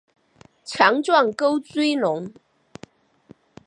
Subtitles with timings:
[0.65, 2.33] 强壮沟椎龙。